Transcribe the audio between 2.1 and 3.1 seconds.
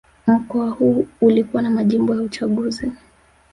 ya uchaguzi